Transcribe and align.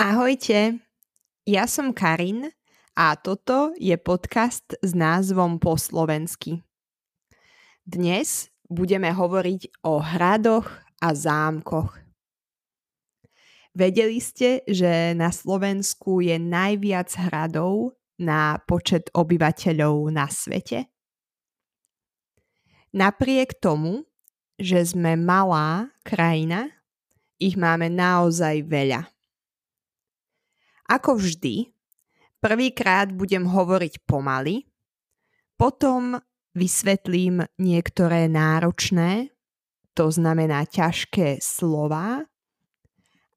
Ahojte, 0.00 0.80
ja 1.44 1.68
som 1.68 1.92
Karin 1.92 2.48
a 2.96 3.20
toto 3.20 3.76
je 3.76 3.92
podcast 4.00 4.64
s 4.80 4.96
názvom 4.96 5.60
Po 5.60 5.76
slovensky. 5.76 6.64
Dnes 7.84 8.48
budeme 8.64 9.12
hovoriť 9.12 9.84
o 9.84 10.00
hradoch 10.00 10.72
a 11.04 11.12
zámkoch. 11.12 12.00
Vedeli 13.76 14.24
ste, 14.24 14.64
že 14.64 15.12
na 15.12 15.28
Slovensku 15.28 16.24
je 16.24 16.40
najviac 16.40 17.12
hradov 17.20 17.92
na 18.16 18.56
počet 18.64 19.12
obyvateľov 19.12 20.08
na 20.16 20.32
svete? 20.32 20.88
Napriek 22.96 23.52
tomu, 23.60 24.08
že 24.56 24.80
sme 24.80 25.12
malá 25.20 25.92
krajina, 26.08 26.72
ich 27.36 27.60
máme 27.60 27.92
naozaj 27.92 28.64
veľa. 28.64 29.19
Ako 30.90 31.14
vždy, 31.14 31.70
prvýkrát 32.42 33.14
budem 33.14 33.46
hovoriť 33.46 34.02
pomaly, 34.10 34.66
potom 35.54 36.18
vysvetlím 36.50 37.46
niektoré 37.62 38.26
náročné, 38.26 39.30
to 39.94 40.10
znamená 40.10 40.66
ťažké 40.66 41.38
slova 41.38 42.26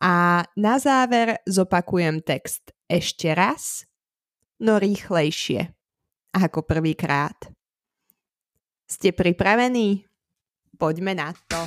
a 0.02 0.42
na 0.58 0.76
záver 0.82 1.46
zopakujem 1.46 2.26
text 2.26 2.74
ešte 2.90 3.30
raz, 3.38 3.86
no 4.58 4.82
rýchlejšie 4.82 5.70
ako 6.34 6.66
prvýkrát. 6.66 7.38
Ste 8.90 9.14
pripravení? 9.14 10.10
Poďme 10.82 11.14
na 11.14 11.30
to. 11.46 11.62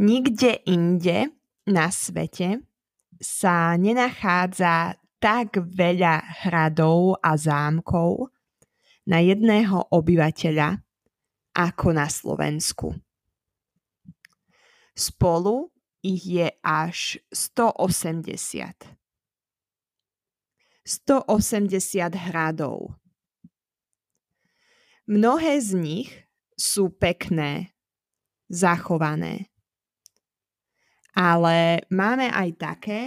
Nikde 0.00 0.64
inde 0.64 1.39
na 1.68 1.92
svete 1.92 2.62
sa 3.20 3.76
nenachádza 3.76 4.96
tak 5.20 5.60
veľa 5.60 6.44
hradov 6.48 7.20
a 7.20 7.36
zámkov 7.36 8.32
na 9.04 9.20
jedného 9.20 9.92
obyvateľa 9.92 10.80
ako 11.52 11.88
na 11.92 12.08
Slovensku. 12.08 12.96
Spolu 14.96 15.68
ich 16.00 16.24
je 16.24 16.48
až 16.64 17.20
180. 17.28 18.96
180 20.88 22.24
hradov. 22.32 22.96
Mnohé 25.04 25.60
z 25.60 25.70
nich 25.76 26.10
sú 26.56 26.88
pekné, 26.88 27.76
zachované 28.48 29.50
ale 31.20 31.84
máme 31.92 32.32
aj 32.32 32.48
také, 32.56 33.00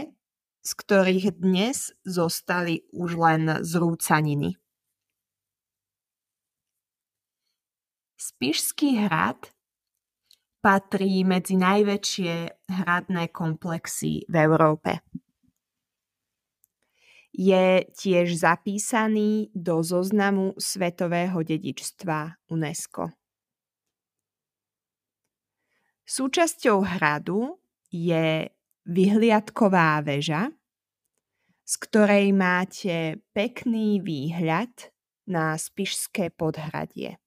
z 0.61 0.71
ktorých 0.77 1.41
dnes 1.41 1.97
zostali 2.05 2.85
už 2.93 3.17
len 3.17 3.43
zrúcaniny. 3.65 4.53
Spišský 8.13 9.01
hrad 9.09 9.49
patrí 10.61 11.25
medzi 11.25 11.57
najväčšie 11.57 12.33
hradné 12.69 13.33
komplexy 13.33 14.29
v 14.29 14.35
Európe. 14.45 15.01
Je 17.33 17.81
tiež 17.97 18.37
zapísaný 18.37 19.49
do 19.57 19.81
zoznamu 19.81 20.53
Svetového 20.61 21.41
dedičstva 21.41 22.45
UNESCO. 22.53 23.09
Súčasťou 26.05 26.77
hradu 26.85 27.62
je 27.93 28.49
vyhliadková 28.89 30.01
väža, 30.01 30.49
z 31.63 31.73
ktorej 31.77 32.33
máte 32.33 33.21
pekný 33.37 34.01
výhľad 34.01 34.91
na 35.29 35.55
Spišské 35.55 36.33
podhradie. 36.33 37.21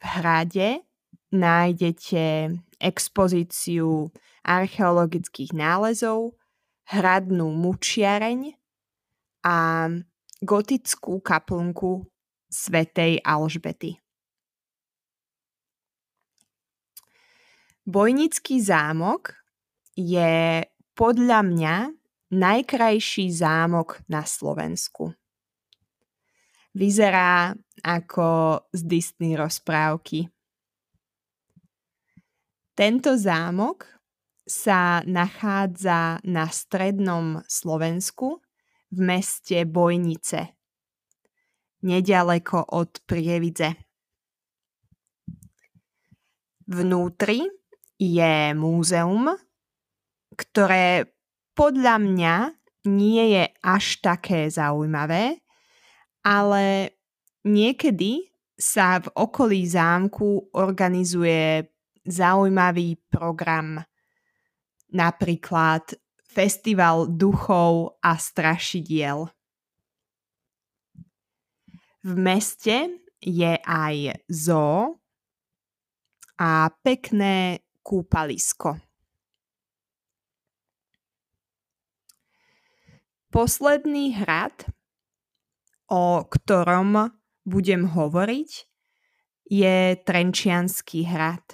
V 0.00 0.02
hrade 0.02 0.82
nájdete 1.30 2.50
expozíciu 2.80 4.10
archeologických 4.44 5.54
nálezov, 5.54 6.36
hradnú 6.90 7.48
mučiareň 7.54 8.52
a 9.44 9.88
gotickú 10.44 11.24
kaplnku 11.24 12.04
svätej 12.52 13.24
Alžbety. 13.24 14.03
Bojnický 17.84 18.64
zámok 18.64 19.36
je 19.92 20.64
podľa 20.96 21.40
mňa 21.44 21.76
najkrajší 22.32 23.28
zámok 23.28 24.00
na 24.08 24.24
Slovensku. 24.24 25.12
Vyzerá 26.72 27.52
ako 27.84 28.58
z 28.72 28.80
Disney 28.88 29.36
rozprávky. 29.36 30.32
Tento 32.72 33.14
zámok 33.20 33.86
sa 34.48 35.04
nachádza 35.04 36.24
na 36.24 36.48
strednom 36.48 37.44
Slovensku 37.44 38.40
v 38.90 38.98
meste 38.98 39.68
Bojnice, 39.68 40.56
nedaleko 41.84 42.64
od 42.74 42.96
Prievidze. 43.04 43.76
Vnútri 46.64 47.44
je 48.04 48.52
múzeum, 48.52 49.32
ktoré 50.36 51.08
podľa 51.54 51.96
mňa 52.02 52.34
nie 52.90 53.24
je 53.38 53.44
až 53.64 54.04
také 54.04 54.50
zaujímavé, 54.52 55.40
ale 56.20 56.96
niekedy 57.46 58.28
sa 58.54 59.00
v 59.00 59.08
okolí 59.16 59.64
zámku 59.66 60.52
organizuje 60.54 61.64
zaujímavý 62.04 63.00
program, 63.08 63.80
napríklad 64.92 65.96
Festival 66.34 67.06
duchov 67.14 67.94
a 68.02 68.18
strašidiel. 68.18 69.30
V 72.04 72.12
meste 72.18 73.00
je 73.22 73.54
aj 73.62 74.18
zoo 74.26 74.98
a 76.36 76.68
pekné 76.82 77.63
kúpalisko. 77.84 78.80
Posledný 83.28 84.16
hrad, 84.16 84.64
o 85.92 86.24
ktorom 86.24 87.12
budem 87.44 87.92
hovoriť, 87.92 88.50
je 89.44 89.76
Trenčianský 90.00 91.04
hrad. 91.04 91.44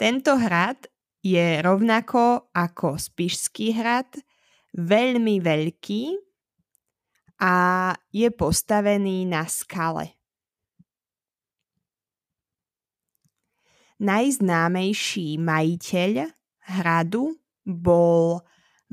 Tento 0.00 0.32
hrad 0.40 0.88
je 1.20 1.60
rovnako 1.60 2.48
ako 2.56 2.96
Spišský 2.96 3.76
hrad 3.76 4.08
veľmi 4.72 5.42
veľký 5.44 6.02
a 7.42 7.54
je 8.14 8.28
postavený 8.32 9.28
na 9.28 9.44
skale. 9.44 10.19
Najznámejší 14.00 15.36
majiteľ 15.36 16.32
hradu 16.72 17.36
bol 17.68 18.40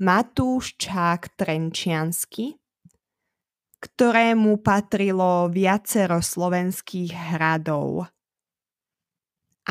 Matúš 0.04 0.76
Čák 0.76 1.32
Trenčiansky, 1.40 2.60
ktorému 3.80 4.60
patrilo 4.60 5.48
viacero 5.48 6.20
slovenských 6.20 7.16
hradov. 7.16 8.04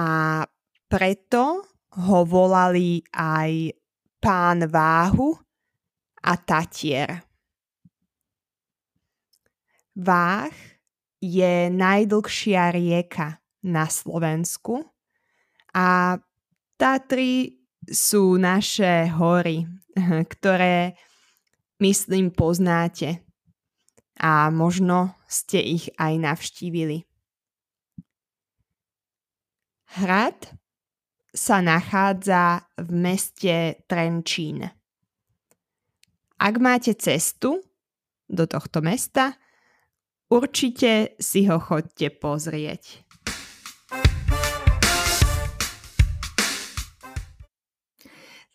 A 0.00 0.40
preto 0.88 1.68
ho 2.00 2.18
volali 2.24 3.04
aj 3.12 3.76
pán 4.16 4.64
Váhu 4.72 5.36
a 6.24 6.32
Tatier. 6.40 7.28
Váh 9.92 10.56
je 11.20 11.68
najdlhšia 11.68 12.72
rieka 12.72 13.44
na 13.68 13.84
Slovensku 13.84 14.95
a 15.76 16.16
Tatry 16.80 17.60
sú 17.84 18.40
naše 18.40 19.12
hory, 19.12 19.68
ktoré 20.32 20.96
myslím 21.84 22.32
poznáte 22.32 23.20
a 24.16 24.48
možno 24.48 25.12
ste 25.28 25.60
ich 25.60 25.92
aj 26.00 26.16
navštívili. 26.16 27.04
Hrad 30.00 30.56
sa 31.36 31.60
nachádza 31.60 32.64
v 32.80 32.88
meste 32.96 33.84
Trenčín. 33.84 34.64
Ak 36.36 36.54
máte 36.60 36.96
cestu 36.96 37.60
do 38.28 38.44
tohto 38.48 38.80
mesta, 38.84 39.36
určite 40.32 41.16
si 41.20 41.48
ho 41.48 41.60
chodte 41.60 42.12
pozrieť. 42.12 43.05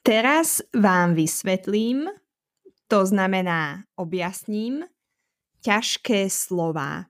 Teraz 0.02 0.66
vám 0.74 1.14
vysvetlím, 1.14 2.10
to 2.90 3.06
znamená 3.06 3.86
objasním, 3.94 4.82
ťažké 5.62 6.26
slová. 6.26 7.06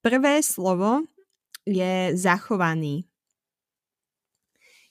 Prvé 0.00 0.40
slovo 0.40 1.04
je 1.68 2.16
zachovaný. 2.16 3.04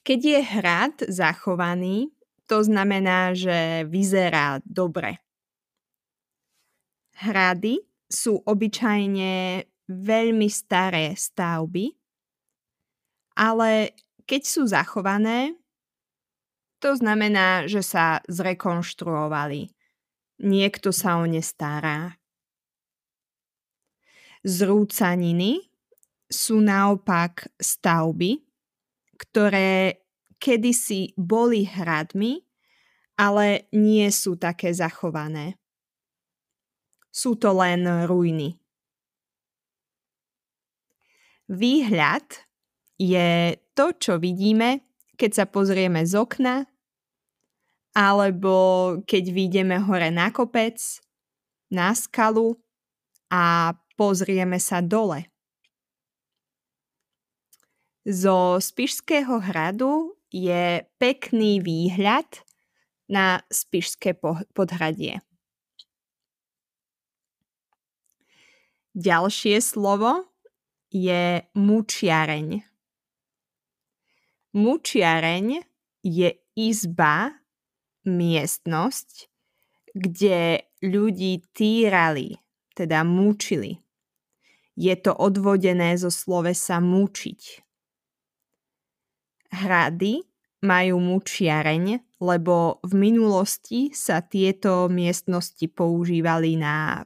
Keď 0.06 0.19
je 0.21 0.39
hrad 0.44 0.95
zachovaný, 1.09 2.13
to 2.45 2.61
znamená, 2.61 3.33
že 3.33 3.89
vyzerá 3.89 4.61
dobre. 4.61 5.18
Hrady 7.25 7.81
sú 8.06 8.38
obyčajne 8.38 9.65
veľmi 9.89 10.45
staré 10.45 11.18
stavby, 11.18 11.89
ale 13.33 13.97
keď 14.25 14.42
sú 14.45 14.66
zachované, 14.66 15.54
to 16.81 16.94
znamená, 16.94 17.66
že 17.66 17.81
sa 17.81 18.22
zrekonštruovali. 18.30 19.74
Niekto 20.44 20.92
sa 20.92 21.18
o 21.18 21.25
ne 21.25 21.39
stará. 21.39 22.19
Zrúcaniny 24.45 25.66
sú 26.30 26.62
naopak 26.62 27.50
stavby, 27.57 28.44
ktoré 29.18 30.04
kedysi 30.38 31.16
boli 31.18 31.66
hradmi, 31.66 32.44
ale 33.16 33.71
nie 33.71 34.06
sú 34.12 34.36
také 34.36 34.69
zachované. 34.75 35.56
Sú 37.10 37.39
to 37.39 37.56
len 37.56 37.88
ruiny. 38.06 38.60
Výhľad 41.48 42.28
je 43.00 43.56
to, 43.75 43.92
čo 43.92 44.18
vidíme, 44.18 44.88
keď 45.19 45.44
sa 45.44 45.45
pozrieme 45.45 46.07
z 46.07 46.16
okna, 46.16 46.66
alebo 47.95 48.56
keď 49.07 49.24
vidíme 49.31 49.80
hore 49.83 50.12
na 50.12 50.31
kopec, 50.31 50.80
na 51.72 51.95
skalu 51.95 52.60
a 53.31 53.75
pozrieme 53.95 54.60
sa 54.60 54.83
dole. 54.83 55.27
Zo 58.06 58.62
Spišského 58.62 59.42
hradu 59.42 60.13
je 60.30 60.83
pekný 61.00 61.63
výhľad 61.63 62.28
na 63.10 63.42
Spišské 63.50 64.13
podhradie. 64.54 65.24
Ďalšie 68.95 69.57
slovo 69.60 70.31
je 70.94 71.44
mučiareň. 71.51 72.75
Mučiareň 74.56 75.68
je 76.00 76.30
izba, 76.56 77.36
miestnosť, 78.07 79.28
kde 79.92 80.63
ľudí 80.80 81.44
týrali, 81.52 82.40
teda 82.72 83.04
mučili. 83.04 83.81
Je 84.80 84.96
to 84.96 85.12
odvodené 85.12 86.00
zo 86.00 86.07
slovesa 86.07 86.80
mučiť. 86.80 87.42
Hrady 89.56 90.24
majú 90.63 90.96
mučiareň, 91.00 92.04
lebo 92.19 92.80
v 92.84 92.94
minulosti 92.96 93.92
sa 93.96 94.19
tieto 94.19 94.92
miestnosti 94.92 95.68
používali 95.72 96.60
na 96.60 97.04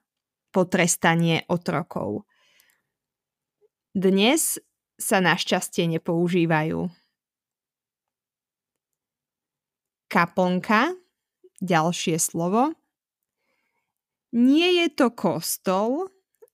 potrestanie 0.49 1.45
otrokov. 1.45 2.25
Dnes 3.93 4.57
sa 4.97 5.21
našťastie 5.21 5.85
nepoužívajú. 5.97 6.98
Kaplnka, 10.09 10.97
ďalšie 11.61 12.17
slovo. 12.17 12.73
Nie 14.33 14.83
je 14.83 14.87
to 14.93 15.13
kostol, 15.13 16.09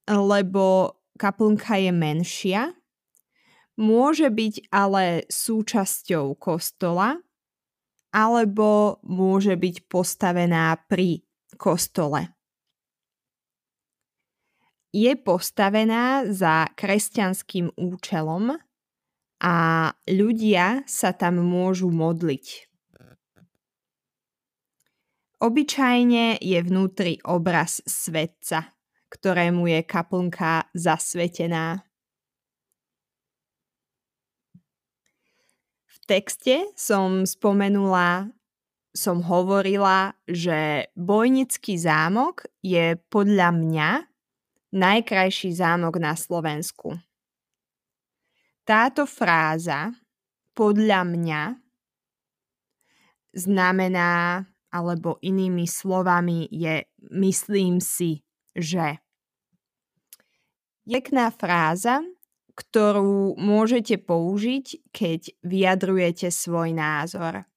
lebo 0.07 0.95
kaplnka 1.15 1.79
je 1.79 1.91
menšia, 1.91 2.75
Môže 3.75 4.31
byť 4.31 4.71
ale 4.71 5.27
súčasťou 5.27 6.39
kostola 6.39 7.19
alebo 8.15 9.03
môže 9.03 9.59
byť 9.59 9.75
postavená 9.91 10.79
pri 10.87 11.27
kostole. 11.59 12.31
Je 14.95 15.11
postavená 15.19 16.23
za 16.31 16.71
kresťanským 16.71 17.75
účelom 17.75 18.55
a 19.43 19.55
ľudia 20.07 20.87
sa 20.87 21.11
tam 21.11 21.43
môžu 21.43 21.91
modliť. 21.91 22.64
Obyčajne 25.41 26.39
je 26.39 26.59
vnútri 26.63 27.19
obraz 27.27 27.83
svetca, 27.83 28.71
ktorému 29.11 29.67
je 29.67 29.79
kaplnka 29.83 30.71
zasvetená. 30.71 31.85
texte 36.05 36.69
som 36.77 37.25
spomenula, 37.25 38.29
som 38.95 39.19
hovorila, 39.25 40.13
že 40.29 40.87
Bojnický 40.95 41.75
zámok 41.75 42.47
je 42.61 42.95
podľa 43.09 43.49
mňa 43.51 43.89
najkrajší 44.71 45.51
zámok 45.51 45.99
na 45.99 46.13
Slovensku. 46.15 46.95
Táto 48.65 49.05
fráza 49.05 49.93
podľa 50.55 51.05
mňa 51.05 51.41
znamená, 53.35 54.45
alebo 54.75 55.15
inými 55.23 55.63
slovami 55.63 56.51
je 56.51 56.83
myslím 57.15 57.79
si, 57.79 58.27
že. 58.51 58.99
Pekná 60.83 61.31
fráza, 61.31 62.03
ktorú 62.55 63.39
môžete 63.39 63.95
použiť, 63.99 64.91
keď 64.91 65.21
vyjadrujete 65.43 66.27
svoj 66.27 66.75
názor. 66.75 67.47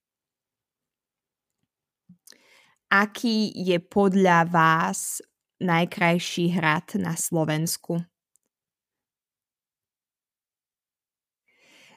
Aký 2.89 3.53
je 3.53 3.77
podľa 3.85 4.49
vás 4.49 5.21
najkrajší 5.61 6.57
hrad 6.57 6.97
na 6.97 7.15
Slovensku? 7.19 8.01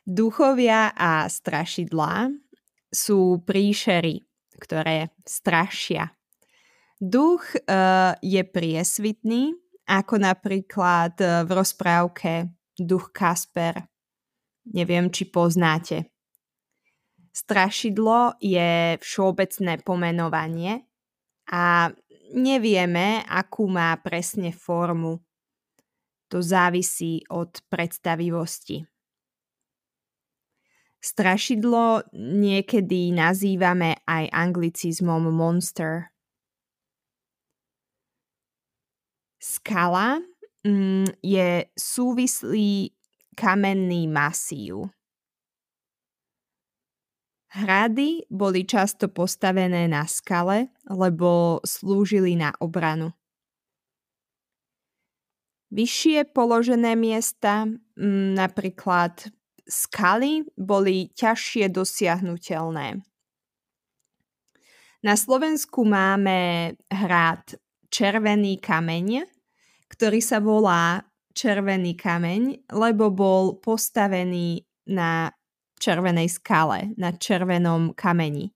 Duchovia 0.03 0.91
a 0.91 1.29
strašidlá 1.31 2.33
sú 2.91 3.39
príšery, 3.47 4.27
ktoré 4.61 5.09
strašia. 5.25 6.13
Duch 7.01 7.57
uh, 7.57 8.13
je 8.21 8.45
priesvitný, 8.45 9.57
ako 9.89 10.21
napríklad 10.21 11.17
uh, 11.17 11.41
v 11.41 11.51
rozprávke 11.57 12.53
duch 12.77 13.09
Kasper. 13.09 13.81
Neviem, 14.69 15.09
či 15.09 15.25
poznáte. 15.25 16.13
Strašidlo 17.33 18.37
je 18.37 19.01
všeobecné 19.01 19.81
pomenovanie 19.81 20.85
a 21.49 21.89
nevieme, 22.37 23.23
akú 23.25 23.65
má 23.65 23.95
presne 24.03 24.53
formu. 24.53 25.23
To 26.29 26.43
závisí 26.43 27.23
od 27.31 27.65
predstavivosti. 27.71 28.90
Strašidlo 31.01 32.05
niekedy 32.13 33.09
nazývame 33.09 33.97
aj 34.05 34.29
anglicizmom 34.29 35.33
monster. 35.33 36.13
Skala 39.41 40.21
mm, 40.61 41.17
je 41.25 41.65
súvislý 41.73 42.93
kamenný 43.33 44.05
masív. 44.05 44.93
Hrady 47.51 48.29
boli 48.29 48.63
často 48.63 49.09
postavené 49.09 49.89
na 49.89 50.05
skale, 50.05 50.69
lebo 50.85 51.59
slúžili 51.65 52.37
na 52.37 52.53
obranu. 52.61 53.11
Vyššie 55.73 56.29
položené 56.29 56.93
miesta, 56.93 57.65
mm, 57.97 58.37
napríklad 58.37 59.33
skaly, 59.71 60.43
boli 60.59 61.07
ťažšie 61.15 61.71
dosiahnutelné. 61.71 62.99
Na 65.01 65.15
Slovensku 65.17 65.81
máme 65.87 66.71
hrad 66.91 67.57
Červený 67.89 68.61
kameň, 68.61 69.25
ktorý 69.89 70.19
sa 70.21 70.37
volá 70.43 71.01
Červený 71.31 71.95
kameň, 71.95 72.69
lebo 72.75 73.09
bol 73.09 73.57
postavený 73.57 74.61
na 74.91 75.31
červenej 75.81 76.29
skale, 76.29 76.93
na 76.99 77.15
červenom 77.15 77.97
kameni. 77.97 78.53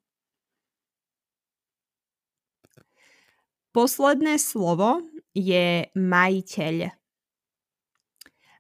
Posledné 3.74 4.40
slovo 4.40 5.04
je 5.36 5.90
majiteľ. 5.98 7.05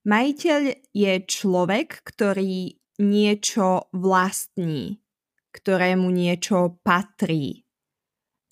Majiteľ 0.05 0.93
je 0.93 1.13
človek, 1.25 2.05
ktorý 2.05 2.77
niečo 3.01 3.89
vlastní, 3.89 5.01
ktorému 5.49 6.13
niečo 6.13 6.77
patrí. 6.85 7.65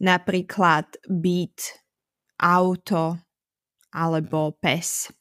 Napríklad 0.01 0.97
byt, 1.05 1.77
auto 2.41 3.21
alebo 3.93 4.57
pes. 4.57 5.13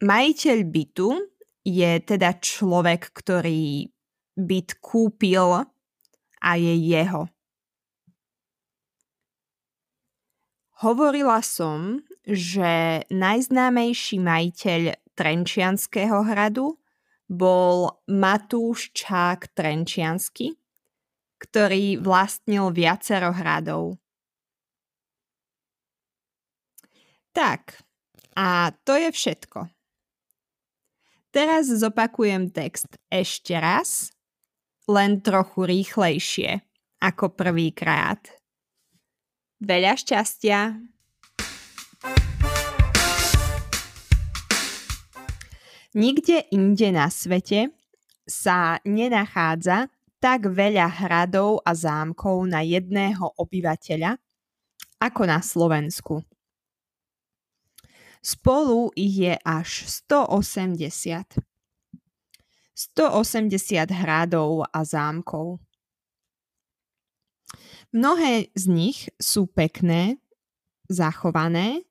Majiteľ 0.00 0.58
bytu 0.64 1.08
je 1.60 1.90
teda 2.00 2.40
človek, 2.40 3.12
ktorý 3.12 3.92
byt 4.40 4.80
kúpil 4.80 5.68
a 6.40 6.50
je 6.56 6.74
jeho. 6.80 7.28
Hovorila 10.80 11.44
som, 11.44 12.00
že 12.24 13.04
najznámejší 13.12 14.16
majiteľ 14.16 14.96
Trenčianského 15.12 16.24
hradu 16.24 16.80
bol 17.28 18.00
Matúš 18.08 18.88
Čák 18.96 19.52
Trenčiansky, 19.52 20.56
ktorý 21.36 22.00
vlastnil 22.00 22.72
viacero 22.72 23.28
hradov. 23.28 24.00
Tak, 27.36 27.84
a 28.40 28.72
to 28.80 28.96
je 28.96 29.12
všetko. 29.12 29.68
Teraz 31.28 31.68
zopakujem 31.68 32.48
text 32.56 32.88
ešte 33.12 33.52
raz, 33.60 34.16
len 34.88 35.20
trochu 35.20 35.60
rýchlejšie 35.68 36.64
ako 37.04 37.36
prvýkrát. 37.36 38.39
Veľa 39.60 39.92
šťastia! 39.92 40.80
Nikde 45.92 46.48
inde 46.48 46.88
na 46.96 47.12
svete 47.12 47.68
sa 48.24 48.80
nenachádza 48.88 49.92
tak 50.16 50.48
veľa 50.48 50.88
hradov 51.04 51.60
a 51.60 51.76
zámkov 51.76 52.48
na 52.48 52.64
jedného 52.64 53.36
obyvateľa 53.36 54.16
ako 54.96 55.22
na 55.28 55.44
Slovensku. 55.44 56.24
Spolu 58.24 58.92
ich 58.96 59.28
je 59.28 59.34
až 59.44 59.84
180. 60.08 61.36
180 62.76 63.92
hradov 63.92 64.64
a 64.72 64.80
zámkov. 64.88 65.60
Mnohé 67.90 68.54
z 68.54 68.64
nich 68.70 68.98
sú 69.18 69.50
pekné, 69.50 70.22
zachované, 70.86 71.82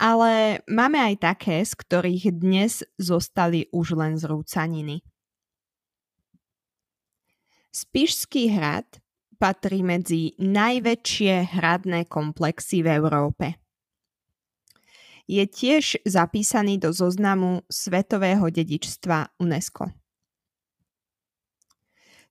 ale 0.00 0.64
máme 0.70 0.96
aj 0.96 1.14
také, 1.20 1.60
z 1.60 1.76
ktorých 1.76 2.24
dnes 2.34 2.86
zostali 2.96 3.68
už 3.74 3.98
len 3.98 4.16
zrúcaniny. 4.16 5.04
Spišský 7.70 8.50
hrad 8.50 8.98
patrí 9.38 9.86
medzi 9.86 10.34
najväčšie 10.42 11.54
hradné 11.54 12.10
komplexy 12.10 12.82
v 12.82 12.88
Európe. 12.98 13.46
Je 15.30 15.46
tiež 15.46 16.02
zapísaný 16.02 16.82
do 16.82 16.90
zoznamu 16.90 17.62
Svetového 17.70 18.50
dedičstva 18.50 19.38
UNESCO. 19.38 19.94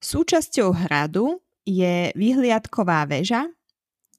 Súčasťou 0.03 0.75
hradu 0.75 1.39
je 1.69 2.09
vyhliadková 2.17 3.05
väža, 3.05 3.45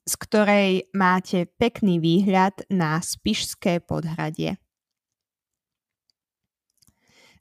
z 0.07 0.13
ktorej 0.15 0.87
máte 0.95 1.51
pekný 1.59 1.99
výhľad 1.99 2.63
na 2.71 3.03
Spišské 3.03 3.83
podhradie. 3.83 4.55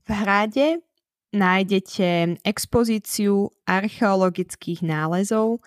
V 0.02 0.10
hrade 0.10 0.82
nájdete 1.30 2.42
expozíciu 2.42 3.54
archeologických 3.62 4.82
nálezov, 4.82 5.62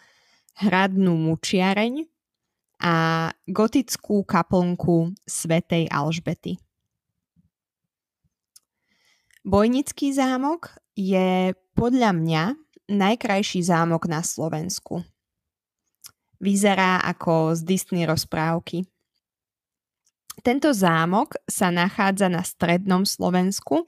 hradnú 0.59 1.15
mučiareň 1.15 2.03
a 2.83 2.95
gotickú 3.47 4.27
kaplnku 4.27 5.15
svätej 5.23 5.87
Alžbety. 5.87 6.59
Bojnický 9.47 10.11
zámok 10.11 10.75
je 10.99 11.55
podľa 11.75 12.11
mňa 12.11 12.43
najkrajší 12.89 13.63
zámok 13.63 14.07
na 14.11 14.23
Slovensku. 14.23 15.03
Vyzerá 16.43 16.99
ako 17.03 17.55
z 17.55 17.61
Disney 17.63 18.03
rozprávky. 18.03 18.83
Tento 20.43 20.73
zámok 20.75 21.39
sa 21.47 21.71
nachádza 21.71 22.27
na 22.27 22.43
strednom 22.43 23.07
Slovensku 23.07 23.87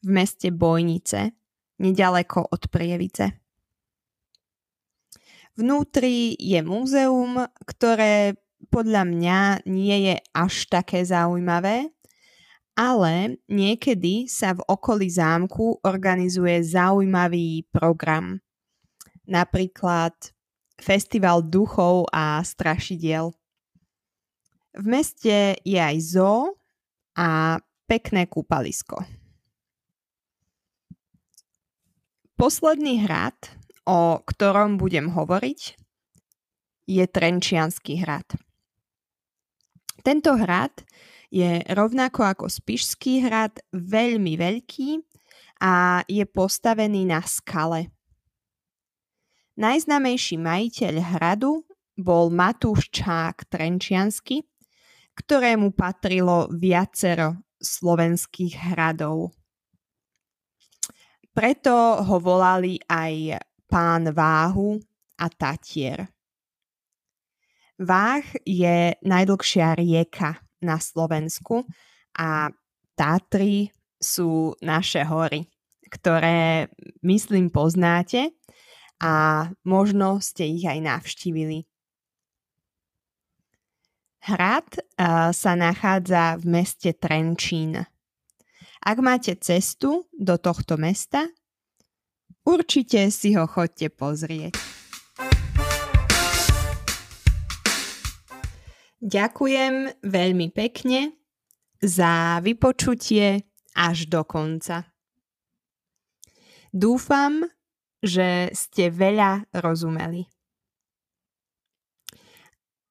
v 0.00 0.08
meste 0.08 0.48
Bojnice, 0.48 1.36
nedaleko 1.76 2.48
od 2.48 2.72
Prievice. 2.72 3.36
Vnútri 5.58 6.38
je 6.40 6.64
múzeum, 6.64 7.44
ktoré 7.68 8.38
podľa 8.72 9.02
mňa 9.04 9.38
nie 9.68 9.96
je 10.08 10.16
až 10.32 10.72
také 10.72 11.04
zaujímavé, 11.04 11.92
ale 12.74 13.40
niekedy 13.50 14.30
sa 14.30 14.56
v 14.56 14.64
okolí 14.66 15.10
zámku 15.10 15.82
organizuje 15.84 16.62
zaujímavý 16.64 17.66
program. 17.70 18.40
Napríklad 19.26 20.14
Festival 20.80 21.44
duchov 21.44 22.08
a 22.08 22.40
strašidiel. 22.40 23.36
V 24.72 24.84
meste 24.88 25.60
je 25.60 25.76
aj 25.76 25.96
zoo 26.00 26.56
a 27.12 27.60
pekné 27.84 28.24
kúpalisko. 28.24 29.04
Posledný 32.40 33.04
hrad, 33.04 33.36
o 33.84 34.24
ktorom 34.24 34.80
budem 34.80 35.12
hovoriť, 35.12 35.76
je 36.88 37.04
Trenčianský 37.04 38.00
hrad. 38.00 38.24
Tento 40.00 40.32
hrad 40.32 40.72
je 41.30 41.62
rovnako 41.70 42.26
ako 42.26 42.44
Spišský 42.50 43.22
hrad 43.22 43.62
veľmi 43.70 44.34
veľký 44.34 44.98
a 45.62 46.02
je 46.10 46.26
postavený 46.26 47.06
na 47.06 47.22
skale. 47.22 47.94
Najznámejší 49.54 50.36
majiteľ 50.42 50.94
hradu 50.98 51.62
bol 51.94 52.34
Matúš 52.34 52.90
Čák 52.90 53.46
Trenčiansky, 53.46 54.42
ktorému 55.14 55.70
patrilo 55.76 56.50
viacero 56.50 57.46
slovenských 57.60 58.74
hradov. 58.74 59.36
Preto 61.30 62.02
ho 62.02 62.16
volali 62.18 62.80
aj 62.90 63.38
pán 63.70 64.10
Váhu 64.10 64.80
a 65.20 65.26
Tatier. 65.30 66.10
Váh 67.78 68.26
je 68.42 68.96
najdlhšia 69.04 69.78
rieka 69.78 70.49
na 70.60 70.78
Slovensku 70.80 71.64
a 72.16 72.52
Tatry 72.96 73.72
sú 73.96 74.56
naše 74.60 75.04
hory, 75.04 75.48
ktoré 75.88 76.68
myslím 77.00 77.48
poznáte 77.48 78.32
a 79.00 79.48
možno 79.64 80.20
ste 80.20 80.44
ich 80.44 80.68
aj 80.68 80.78
navštívili. 80.84 81.64
Hrad 84.20 84.68
uh, 84.76 85.32
sa 85.32 85.52
nachádza 85.56 86.36
v 86.36 86.60
meste 86.60 86.92
Trenčín. 86.92 87.88
Ak 88.80 88.96
máte 89.00 89.32
cestu 89.40 90.08
do 90.12 90.36
tohto 90.36 90.76
mesta, 90.76 91.24
určite 92.44 93.08
si 93.08 93.32
ho 93.32 93.48
chodte 93.48 93.88
pozrieť. 93.88 94.69
Ďakujem 99.00 100.04
veľmi 100.04 100.52
pekne 100.52 101.16
za 101.80 102.36
vypočutie 102.44 103.48
až 103.72 104.12
do 104.12 104.20
konca. 104.28 104.92
Dúfam, 106.68 107.48
že 108.04 108.52
ste 108.52 108.92
veľa 108.92 109.48
rozumeli. 109.56 110.28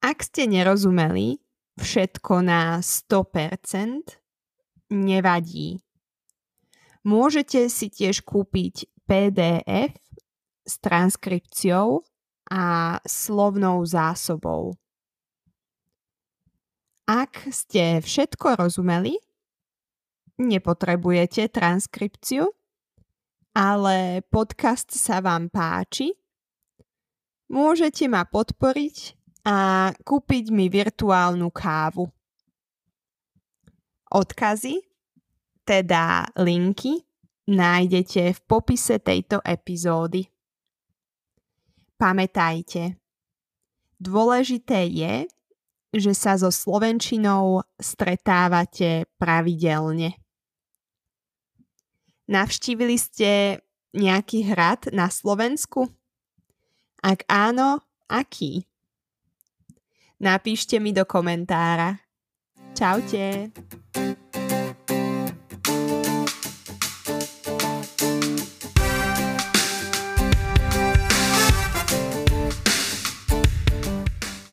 Ak 0.02 0.26
ste 0.26 0.50
nerozumeli 0.50 1.38
všetko 1.78 2.42
na 2.42 2.82
100%, 2.82 4.18
nevadí. 4.90 5.78
Môžete 7.06 7.70
si 7.70 7.86
tiež 7.86 8.26
kúpiť 8.26 8.90
PDF 9.06 9.94
s 10.66 10.74
transkripciou 10.82 12.02
a 12.50 12.98
slovnou 13.06 13.86
zásobou. 13.86 14.74
Ak 17.10 17.50
ste 17.50 17.98
všetko 17.98 18.62
rozumeli, 18.62 19.18
nepotrebujete 20.38 21.50
transkripciu, 21.50 22.46
ale 23.50 24.22
podcast 24.30 24.94
sa 24.94 25.18
vám 25.18 25.50
páči, 25.50 26.14
môžete 27.50 28.06
ma 28.06 28.22
podporiť 28.22 29.18
a 29.42 29.90
kúpiť 29.90 30.54
mi 30.54 30.70
virtuálnu 30.70 31.50
kávu. 31.50 32.06
Odkazy, 34.14 34.78
teda 35.66 36.30
linky 36.38 37.02
nájdete 37.50 38.38
v 38.38 38.40
popise 38.46 39.02
tejto 39.02 39.42
epizódy. 39.42 40.30
Pamätajte, 41.98 43.02
dôležité 43.98 44.86
je, 44.86 45.26
že 45.90 46.14
sa 46.14 46.38
so 46.38 46.54
Slovenčinou 46.54 47.66
stretávate 47.78 49.10
pravidelne. 49.18 50.14
Navštívili 52.30 52.94
ste 52.94 53.58
nejaký 53.90 54.54
hrad 54.54 54.94
na 54.94 55.10
Slovensku? 55.10 55.90
Ak 57.02 57.26
áno, 57.26 57.82
aký? 58.06 58.70
Napíšte 60.20 60.78
mi 60.78 60.94
do 60.94 61.02
komentára. 61.02 61.98
Čaute. 62.76 63.50